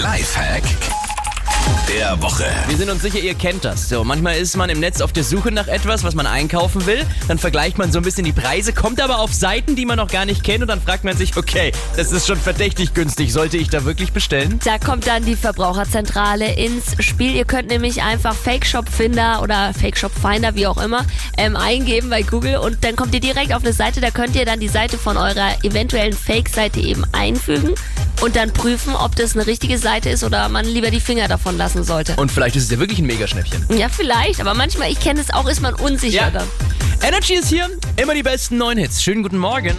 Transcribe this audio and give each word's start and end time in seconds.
Lifehack 0.00 0.62
der 1.88 2.22
Woche. 2.22 2.46
Wir 2.68 2.76
sind 2.76 2.88
uns 2.88 3.02
sicher, 3.02 3.18
ihr 3.18 3.34
kennt 3.34 3.64
das. 3.64 3.88
So, 3.88 4.04
manchmal 4.04 4.36
ist 4.36 4.56
man 4.56 4.70
im 4.70 4.80
Netz 4.80 5.00
auf 5.00 5.12
der 5.12 5.24
Suche 5.24 5.50
nach 5.50 5.66
etwas, 5.66 6.04
was 6.04 6.14
man 6.14 6.26
einkaufen 6.26 6.86
will. 6.86 7.04
Dann 7.28 7.38
vergleicht 7.38 7.78
man 7.78 7.92
so 7.92 7.98
ein 7.98 8.04
bisschen 8.04 8.24
die 8.24 8.32
Preise, 8.32 8.72
kommt 8.72 9.00
aber 9.00 9.18
auf 9.18 9.34
Seiten, 9.34 9.76
die 9.76 9.84
man 9.84 9.96
noch 9.96 10.08
gar 10.08 10.24
nicht 10.24 10.44
kennt 10.44 10.62
und 10.62 10.68
dann 10.68 10.80
fragt 10.80 11.04
man 11.04 11.16
sich, 11.16 11.36
okay, 11.36 11.72
das 11.96 12.12
ist 12.12 12.26
schon 12.26 12.38
verdächtig 12.38 12.94
günstig. 12.94 13.32
Sollte 13.32 13.56
ich 13.56 13.68
da 13.68 13.84
wirklich 13.84 14.12
bestellen? 14.12 14.58
Da 14.64 14.78
kommt 14.78 15.06
dann 15.06 15.24
die 15.24 15.36
Verbraucherzentrale 15.36 16.54
ins 16.54 16.94
Spiel. 17.00 17.34
Ihr 17.34 17.44
könnt 17.44 17.68
nämlich 17.68 18.02
einfach 18.02 18.34
Fake 18.34 18.66
Shop 18.66 18.88
Finder 18.88 19.42
oder 19.42 19.74
Fake 19.74 19.98
Shop 19.98 20.12
Finder, 20.12 20.54
wie 20.54 20.66
auch 20.66 20.82
immer, 20.82 21.04
ähm, 21.36 21.56
eingeben 21.56 22.08
bei 22.08 22.22
Google 22.22 22.56
und 22.58 22.84
dann 22.84 22.96
kommt 22.96 23.14
ihr 23.14 23.20
direkt 23.20 23.52
auf 23.52 23.62
eine 23.62 23.72
Seite. 23.72 24.00
Da 24.00 24.10
könnt 24.10 24.36
ihr 24.36 24.44
dann 24.44 24.60
die 24.60 24.68
Seite 24.68 24.96
von 24.96 25.16
eurer 25.16 25.62
eventuellen 25.62 26.14
Fake-Seite 26.14 26.80
eben 26.80 27.04
einfügen 27.12 27.74
und 28.20 28.36
dann 28.36 28.52
prüfen, 28.52 28.94
ob 28.94 29.16
das 29.16 29.34
eine 29.34 29.46
richtige 29.46 29.78
Seite 29.78 30.10
ist 30.10 30.24
oder 30.24 30.48
man 30.48 30.64
lieber 30.64 30.90
die 30.90 31.00
Finger 31.00 31.28
davon 31.28 31.56
lassen 31.56 31.84
sollte. 31.84 32.14
Und 32.16 32.30
vielleicht 32.30 32.56
ist 32.56 32.64
es 32.64 32.70
ja 32.70 32.78
wirklich 32.78 32.98
ein 32.98 33.06
Megaschnäppchen. 33.06 33.66
Ja, 33.76 33.88
vielleicht, 33.88 34.40
aber 34.40 34.54
manchmal, 34.54 34.90
ich 34.90 35.00
kenne 35.00 35.20
es 35.20 35.30
auch, 35.32 35.48
ist 35.48 35.60
man 35.60 35.74
unsicher 35.74 36.22
Ja. 36.24 36.30
dann. 36.30 36.46
Energy 37.02 37.34
ist 37.34 37.48
hier, 37.48 37.68
immer 37.96 38.14
die 38.14 38.22
besten 38.22 38.58
neuen 38.58 38.78
Hits. 38.78 39.02
Schönen 39.02 39.22
guten 39.22 39.38
Morgen. 39.38 39.74